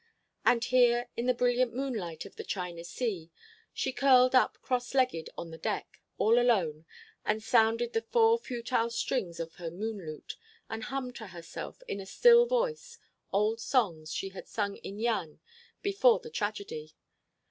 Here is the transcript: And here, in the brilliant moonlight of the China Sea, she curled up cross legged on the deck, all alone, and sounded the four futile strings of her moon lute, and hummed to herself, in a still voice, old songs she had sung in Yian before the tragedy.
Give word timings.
And 0.43 0.65
here, 0.65 1.09
in 1.15 1.27
the 1.27 1.33
brilliant 1.35 1.75
moonlight 1.75 2.25
of 2.25 2.35
the 2.35 2.43
China 2.43 2.83
Sea, 2.83 3.29
she 3.71 3.91
curled 3.91 4.33
up 4.33 4.57
cross 4.63 4.95
legged 4.95 5.29
on 5.37 5.51
the 5.51 5.59
deck, 5.59 6.01
all 6.17 6.39
alone, 6.39 6.87
and 7.23 7.43
sounded 7.43 7.93
the 7.93 8.01
four 8.01 8.39
futile 8.39 8.89
strings 8.89 9.39
of 9.39 9.57
her 9.57 9.69
moon 9.69 10.03
lute, 10.07 10.37
and 10.71 10.85
hummed 10.85 11.15
to 11.17 11.27
herself, 11.27 11.83
in 11.87 11.99
a 11.99 12.07
still 12.07 12.47
voice, 12.47 12.97
old 13.31 13.59
songs 13.61 14.11
she 14.11 14.29
had 14.29 14.47
sung 14.47 14.77
in 14.77 14.97
Yian 14.97 15.37
before 15.83 16.17
the 16.17 16.31
tragedy. 16.31 16.95